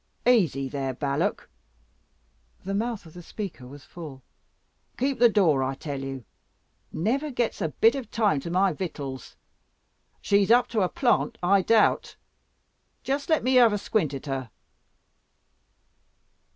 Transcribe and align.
"Easy 0.25 0.67
there, 0.67 0.95
Balak" 0.95 1.47
the 2.65 2.73
mouth 2.73 3.05
of 3.05 3.13
the 3.13 3.21
speaker 3.21 3.67
was 3.67 3.83
full 3.83 4.23
"keep 4.97 5.19
the 5.19 5.29
door, 5.29 5.61
I 5.61 5.75
tell 5.75 6.01
you. 6.01 6.25
Never 6.91 7.29
gets 7.29 7.61
a 7.61 7.69
bit 7.69 7.93
of 7.93 8.09
time 8.09 8.39
to 8.39 8.49
my 8.49 8.73
victuals. 8.73 9.35
She's 10.19 10.49
up 10.49 10.67
to 10.69 10.81
a 10.81 10.89
plant, 10.89 11.37
I 11.43 11.61
doubt. 11.61 12.15
Just 13.03 13.29
let 13.29 13.43
me 13.43 13.53
have 13.61 13.73
a 13.73 13.77
squint 13.77 14.15
at 14.15 14.25
her." 14.25 14.49